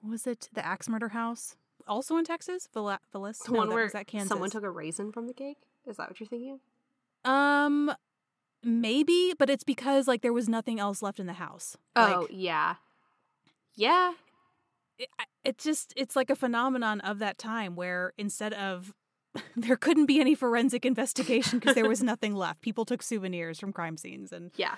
[0.06, 1.56] was it the axe murder house
[1.88, 2.68] also in Texas?
[2.76, 3.00] Villis?
[3.46, 4.30] The no, one that where was at Kansas.
[4.30, 5.58] someone took a raisin from the cake.
[5.88, 6.60] Is that what you're thinking
[7.26, 7.32] of?
[7.32, 7.94] um,
[8.62, 11.78] maybe, but it's because like there was nothing else left in the house.
[11.96, 12.76] Oh Like, yeah,
[13.76, 14.14] yeah.
[14.98, 15.10] It,
[15.44, 18.94] it just it's like a phenomenon of that time where instead of
[19.56, 22.62] there couldn't be any forensic investigation because there was nothing left.
[22.62, 24.76] People took souvenirs from crime scenes and Yeah.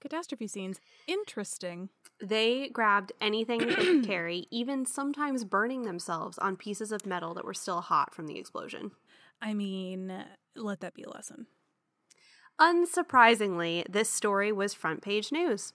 [0.00, 0.78] catastrophe scenes.
[1.06, 1.88] Interesting.
[2.22, 7.44] They grabbed anything they could carry, even sometimes burning themselves on pieces of metal that
[7.44, 8.92] were still hot from the explosion.
[9.42, 10.12] I mean,
[10.54, 11.46] let that be a lesson.
[12.60, 15.72] Unsurprisingly, this story was front page news.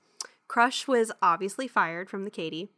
[0.47, 2.69] Crush was obviously fired from the Katy.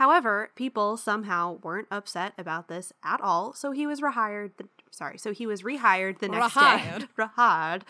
[0.00, 4.52] However, people somehow weren't upset about this at all, so he was rehired.
[4.56, 7.00] The, sorry, so he was rehired the next Rehired.
[7.00, 7.06] day.
[7.18, 7.82] Rehired.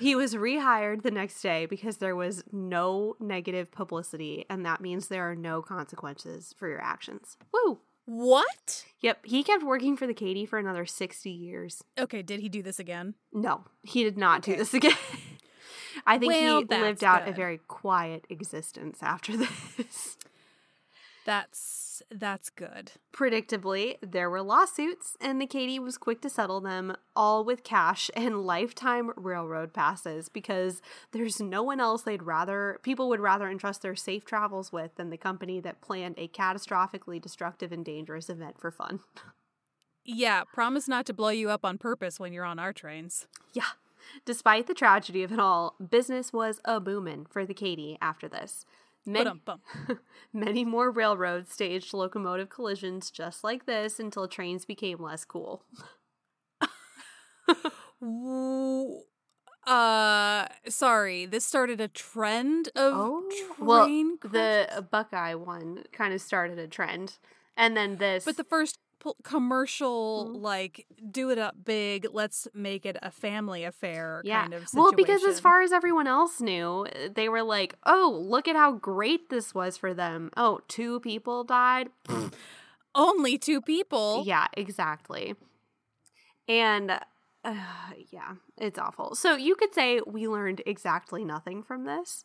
[0.00, 5.06] He was rehired the next day because there was no negative publicity, and that means
[5.06, 7.36] there are no consequences for your actions.
[7.52, 7.78] Woo!
[8.04, 8.84] What?
[8.98, 11.84] Yep, he kept working for the Katy for another 60 years.
[11.96, 13.14] Okay, did he do this again?
[13.32, 14.96] No, he did not do this again.
[16.04, 19.36] I think Well, he lived out a very quiet existence after
[19.76, 20.16] this.
[21.24, 22.92] That's that's good.
[23.14, 28.10] Predictably, there were lawsuits, and the Katy was quick to settle them, all with cash
[28.16, 30.82] and lifetime railroad passes, because
[31.12, 35.10] there's no one else they'd rather, people would rather entrust their safe travels with than
[35.10, 39.00] the company that planned a catastrophically destructive and dangerous event for fun.
[40.04, 43.26] Yeah, promise not to blow you up on purpose when you're on our trains.
[43.52, 43.62] Yeah.
[44.26, 48.66] Despite the tragedy of it all, business was a boomin' for the Katy after this.
[49.06, 49.40] Many,
[50.32, 55.62] many more railroads staged locomotive collisions just like this until trains became less cool.
[59.66, 61.26] Uh, sorry.
[61.26, 66.66] This started a trend of Oh, well, train the Buckeye one kind of started a
[66.66, 67.18] trend,
[67.56, 68.24] and then this.
[68.24, 68.78] But the first
[69.22, 70.42] commercial, Mhm.
[70.42, 74.82] like, do it up big, let's make it a family affair yeah, kind of situation.
[74.82, 78.72] well, because as far as everyone else knew, they were like, "Oh, look at how
[78.72, 81.90] great this was for them." Oh, two people died.
[82.94, 84.22] Only two people.
[84.24, 85.34] Yeah, exactly.
[86.48, 86.90] And
[87.44, 87.54] uh,
[88.10, 89.14] yeah, it's awful.
[89.14, 92.24] So you could say we learned exactly nothing from this.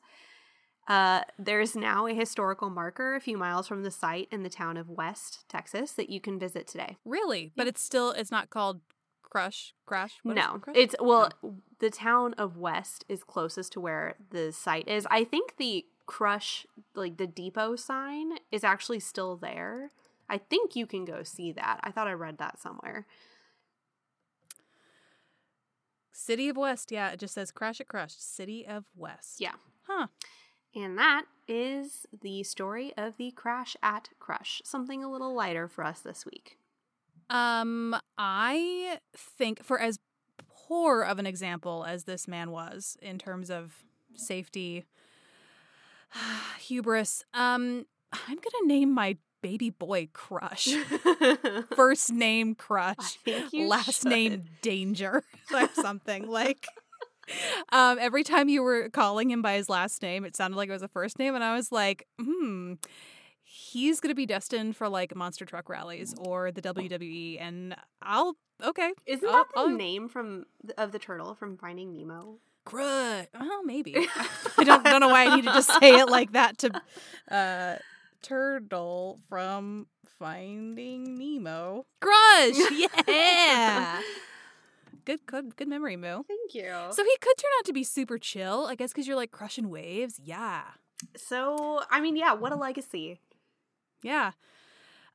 [0.90, 4.76] Uh, there's now a historical marker a few miles from the site in the town
[4.76, 6.98] of West, Texas, that you can visit today.
[7.06, 7.54] Really?
[7.56, 8.82] But it's still, it's not called
[9.22, 10.16] Crush, Crash?
[10.24, 10.62] What is no, it?
[10.62, 10.76] Crush?
[10.76, 11.32] it's well,
[11.78, 15.06] the town of West is closest to where the site is.
[15.12, 19.92] I think the crush, like the depot sign, is actually still there.
[20.28, 21.80] I think you can go see that.
[21.84, 23.06] I thought I read that somewhere.
[26.12, 26.92] City of West.
[26.92, 28.36] Yeah, it just says Crash it Crushed.
[28.36, 29.40] City of West.
[29.40, 29.54] Yeah.
[29.88, 30.08] Huh.
[30.76, 34.62] And that is the story of the crash at Crush.
[34.64, 36.58] Something a little lighter for us this week.
[37.30, 40.00] Um, I think for as
[40.48, 43.84] poor of an example as this man was in terms of
[44.16, 44.86] safety,
[46.60, 47.24] Hubris.
[47.34, 50.70] Um, I'm gonna name my baby boy Crush.
[51.76, 53.18] First name Crush.
[53.54, 54.10] last should.
[54.10, 56.68] name Danger or something like.
[57.72, 60.74] Um, every time you were calling him by his last name, it sounded like it
[60.74, 62.74] was a first name, and I was like, hmm,
[63.44, 68.92] he's gonna be destined for like monster truck rallies or the WWE, and I'll okay.
[69.06, 70.46] Isn't I'll- that the I'll- name from
[70.78, 72.38] of the turtle from Finding Nemo?
[72.66, 73.26] Crush.
[73.40, 73.96] Well, maybe.
[74.58, 76.82] I don't don't know why I need to just say it like that to
[77.32, 77.76] uh
[78.22, 79.88] turtle from
[80.20, 81.86] Finding Nemo.
[82.02, 82.58] Crush.
[83.08, 84.02] Yeah.
[85.06, 86.24] Good good good memory, Moo.
[86.28, 86.72] Thank you.
[86.92, 89.70] So he could turn out to be super chill, I guess, because you're like crushing
[89.70, 90.20] waves.
[90.24, 90.64] Yeah,
[91.16, 93.20] So, I mean, yeah, what a legacy.
[94.04, 94.32] yeah.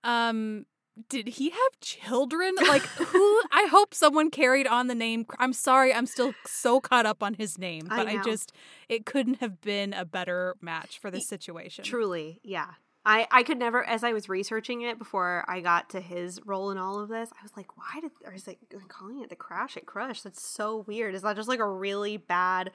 [0.03, 0.67] Um,
[1.09, 2.55] did he have children?
[2.69, 3.41] Like who?
[3.51, 5.27] I hope someone carried on the name.
[5.39, 8.23] I'm sorry, I'm still so caught up on his name, but I, know.
[8.23, 8.53] just
[8.89, 11.85] it couldn't have been a better match for this situation.
[11.85, 12.75] Truly, yeah.
[13.07, 16.71] I, I could never, as I was researching it before I got to his role
[16.71, 19.37] in all of this, I was like, why did, or is it calling it the
[19.37, 20.23] crash at Crush?
[20.23, 21.15] That's so weird.
[21.15, 22.71] Is that just like a really bad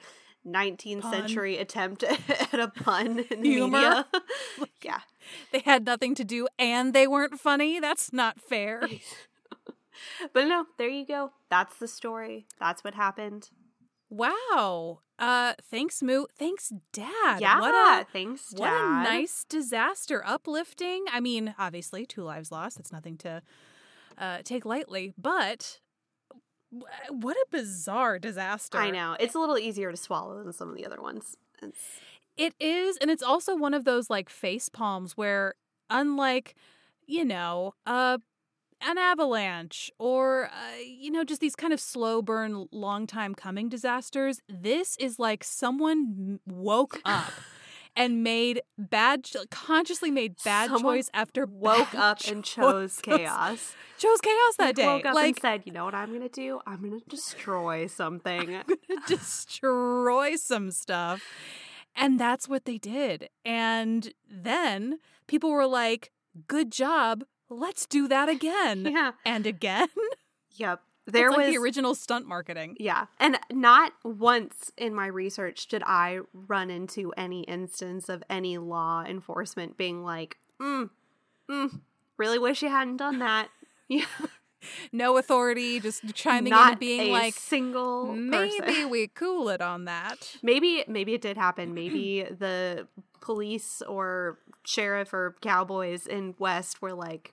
[0.46, 1.12] 19th Pun.
[1.12, 2.02] century attempt
[2.52, 3.78] at a pun in the Humor.
[3.78, 4.06] media?
[4.82, 5.00] yeah.
[5.52, 7.80] They had nothing to do, and they weren't funny.
[7.80, 8.82] That's not fair.
[10.32, 11.32] But no, there you go.
[11.50, 12.46] That's the story.
[12.58, 13.50] That's what happened.
[14.08, 15.00] Wow.
[15.20, 16.24] Uh, thanks, Moo.
[16.38, 17.40] Thanks, Dad.
[17.40, 17.60] yeah.
[17.60, 18.60] What a thanks, Dad.
[18.60, 20.22] What a nice disaster.
[20.26, 21.04] Uplifting.
[21.12, 22.78] I mean, obviously, two lives lost.
[22.78, 23.42] That's nothing to
[24.18, 25.80] uh, take lightly, but
[27.10, 28.78] what a bizarre disaster.
[28.78, 29.16] I know.
[29.20, 31.36] It's a little easier to swallow than some of the other ones.
[31.62, 31.78] It's,
[32.36, 32.96] It is.
[32.96, 35.54] And it's also one of those like face palms where,
[35.90, 36.54] unlike,
[37.06, 38.18] you know, uh,
[38.80, 43.68] an avalanche or, uh, you know, just these kind of slow burn, long time coming
[43.68, 47.32] disasters, this is like someone woke up.
[47.96, 53.74] And made bad, consciously made bad Someone choice after woke up and chose chaos.
[53.98, 54.86] Chose chaos that He day.
[54.86, 56.60] woke up like and said, "You know what I'm gonna do?
[56.68, 58.62] I'm gonna destroy something."
[59.08, 61.20] destroy some stuff.
[61.96, 63.28] And that's what they did.
[63.44, 66.12] And then people were like,
[66.46, 67.24] good job.
[67.50, 68.86] Let's do that again.
[68.90, 69.12] yeah.
[69.24, 69.88] And again.
[70.56, 70.80] Yep.
[71.06, 72.76] There it's like was the original stunt marketing.
[72.78, 73.06] Yeah.
[73.18, 79.04] And not once in my research did I run into any instance of any law
[79.04, 80.90] enforcement being like, mm,
[81.48, 81.80] mm,
[82.18, 83.48] really wish you hadn't done that.
[83.88, 84.04] Yeah.
[84.92, 88.90] No authority, just chiming in Not and being like, single maybe person.
[88.90, 90.36] we cool it on that.
[90.42, 91.74] Maybe maybe it did happen.
[91.74, 92.86] Maybe the
[93.20, 97.32] police or sheriff or cowboys in West were like,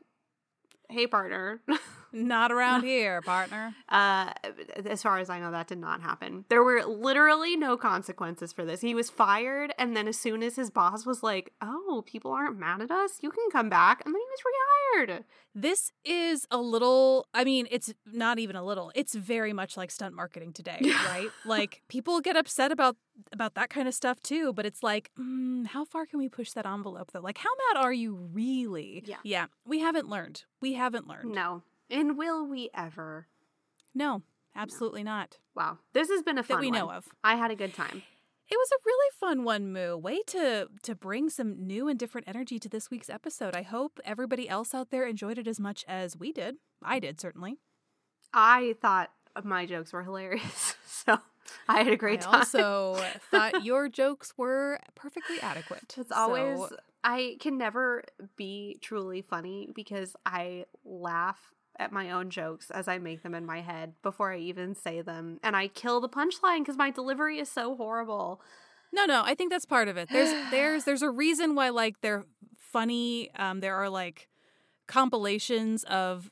[0.89, 1.61] "Hey, partner."
[2.11, 3.75] Not around here, partner.
[3.89, 4.31] Uh,
[4.85, 6.45] as far as I know, that did not happen.
[6.49, 8.81] There were literally no consequences for this.
[8.81, 12.57] He was fired, and then as soon as his boss was like, "Oh, people aren't
[12.57, 13.19] mad at us.
[13.21, 15.23] You can come back," and then he was rehired.
[15.53, 18.91] This is a little, I mean, it's not even a little.
[18.93, 21.29] It's very much like stunt marketing today, right?
[21.45, 22.95] like people get upset about
[23.31, 26.51] about that kind of stuff too, but it's like, mm, how far can we push
[26.51, 27.19] that envelope though?
[27.21, 29.03] Like how mad are you really?
[29.05, 29.15] Yeah.
[29.23, 30.43] Yeah, we haven't learned.
[30.61, 31.33] We haven't learned.
[31.33, 33.27] No, and will we ever?
[33.93, 34.21] No,
[34.55, 35.37] absolutely not.
[35.55, 36.79] Wow, this has been a fun that we one.
[36.79, 37.05] know of.
[37.23, 38.03] I had a good time.
[38.49, 39.97] It was a really fun one, Moo.
[39.97, 43.55] Way to to bring some new and different energy to this week's episode.
[43.55, 46.55] I hope everybody else out there enjoyed it as much as we did.
[46.81, 47.57] I did certainly.
[48.33, 49.09] I thought
[49.43, 51.17] my jokes were hilarious, so
[51.67, 52.35] I had a great I time.
[52.35, 52.95] also
[53.31, 55.95] thought your jokes were perfectly adequate.
[55.97, 58.03] It's always So, I can never
[58.35, 63.45] be truly funny because I laugh at my own jokes as I make them in
[63.45, 67.39] my head before I even say them, and I kill the punchline because my delivery
[67.39, 68.41] is so horrible.
[68.93, 69.23] no, no.
[69.25, 70.09] I think that's part of it.
[70.11, 72.25] There's there's there's a reason why like they're
[72.57, 73.31] funny.
[73.35, 74.27] Um, there are like
[74.87, 76.31] compilations of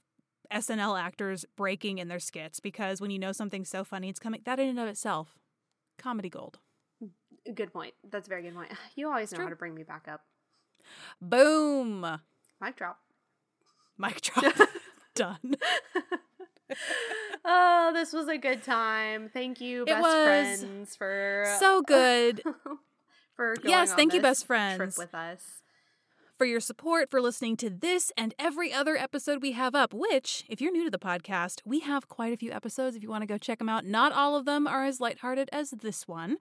[0.51, 4.41] SNL actors breaking in their skits because when you know something's so funny, it's coming.
[4.45, 5.37] That in and of itself,
[5.97, 6.59] comedy gold.
[7.53, 7.93] Good point.
[8.09, 8.71] That's a very good point.
[8.95, 9.45] You always know true.
[9.45, 10.21] how to bring me back up.
[11.21, 12.01] Boom.
[12.61, 12.99] Mic drop.
[13.97, 14.45] Mic drop.
[15.15, 15.55] Done.
[17.45, 19.29] oh, this was a good time.
[19.31, 22.41] Thank you, best friends, for So good.
[23.35, 24.77] for going Yes, on thank you, best friends.
[24.77, 25.61] trip with us.
[26.37, 30.43] for your support, for listening to this and every other episode we have up, which,
[30.49, 33.21] if you're new to the podcast, we have quite a few episodes if you want
[33.21, 33.85] to go check them out.
[33.85, 36.37] Not all of them are as lighthearted as this one,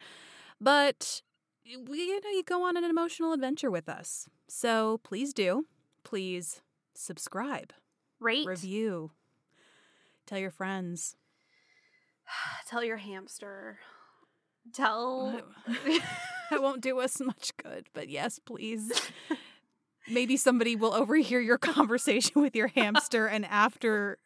[0.61, 1.23] but
[1.65, 4.29] we, you know, you go on an emotional adventure with us.
[4.49, 5.67] So please do.
[6.03, 6.61] Please
[6.95, 7.73] subscribe,
[8.21, 8.47] Rate.
[8.47, 9.11] review,
[10.27, 11.17] tell your friends.
[12.67, 13.79] Tell your hamster.
[14.73, 15.41] tell.
[16.51, 18.91] that won't do us much good, but yes, please.
[20.09, 24.19] Maybe somebody will overhear your conversation with your hamster, and after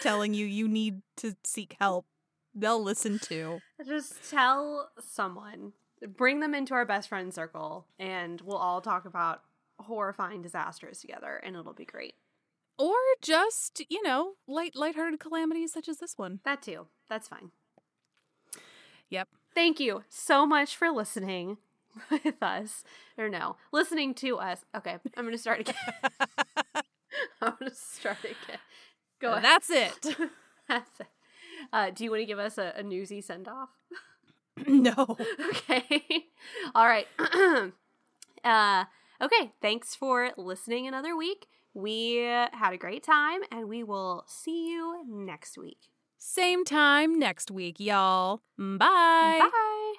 [0.00, 2.06] telling you you need to seek help,
[2.54, 3.60] they'll listen too.
[3.86, 5.72] Just tell someone.
[6.16, 9.42] Bring them into our best friend circle, and we'll all talk about
[9.78, 12.14] horrifying disasters together, and it'll be great.
[12.80, 16.40] Or just, you know, light lighthearted calamities such as this one.
[16.46, 16.86] That too.
[17.10, 17.50] That's fine.
[19.10, 19.28] Yep.
[19.54, 21.58] Thank you so much for listening
[22.10, 22.82] with us.
[23.18, 24.64] Or no, listening to us.
[24.74, 25.74] Okay, I'm going to start again.
[27.42, 28.60] I'm going to start again.
[29.20, 29.44] Go ahead.
[29.44, 30.16] That's it.
[30.68, 31.06] That's it.
[31.74, 33.68] Uh, do you want to give us a, a newsy send off?
[34.66, 35.18] no.
[35.50, 36.28] okay.
[36.74, 37.06] All right.
[38.42, 38.84] uh,
[39.20, 39.52] okay.
[39.60, 41.46] Thanks for listening another week.
[41.74, 45.78] We had a great time and we will see you next week.
[46.18, 48.42] Same time next week, y'all.
[48.58, 48.76] Bye.
[49.40, 49.94] Bye.